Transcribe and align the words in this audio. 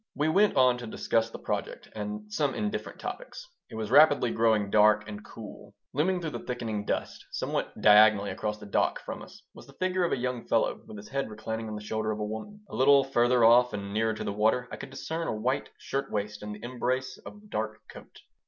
We 0.15 0.29
went 0.29 0.55
on 0.57 0.79
to 0.79 0.87
discuss 0.87 1.29
the 1.29 1.37
project 1.37 1.87
and 1.93 2.33
some 2.33 2.55
indifferent 2.55 2.99
topics. 2.99 3.47
It 3.69 3.75
was 3.75 3.91
rapidly 3.91 4.31
growing 4.31 4.71
dark 4.71 5.07
and 5.07 5.23
cool. 5.23 5.75
Looming 5.93 6.19
through 6.21 6.31
the 6.31 6.39
thickening 6.39 6.85
dusk, 6.85 7.21
somewhat 7.29 7.79
diagonally 7.79 8.31
across 8.31 8.57
the 8.57 8.65
dock 8.65 8.99
from 9.05 9.21
us, 9.21 9.43
was 9.53 9.67
the 9.67 9.73
figure 9.73 10.03
of 10.03 10.11
a 10.11 10.17
young 10.17 10.47
fellow 10.47 10.81
with 10.87 10.97
his 10.97 11.09
head 11.09 11.29
reclining 11.29 11.69
on 11.69 11.75
the 11.75 11.83
shoulder 11.83 12.09
of 12.09 12.17
a 12.17 12.21
young 12.23 12.29
woman. 12.31 12.61
A 12.71 12.75
little 12.75 13.03
further 13.03 13.45
off 13.45 13.73
and 13.73 13.93
nearer 13.93 14.15
to 14.15 14.23
the 14.23 14.33
water 14.33 14.67
I 14.71 14.75
could 14.77 14.89
discern 14.89 15.27
a 15.27 15.35
white 15.35 15.69
shirt 15.77 16.11
waist 16.11 16.41
in 16.41 16.51
the 16.53 16.63
embrace 16.63 17.17
of 17.19 17.35
a 17.35 17.47
dark 17.47 17.87
coat. 17.87 18.21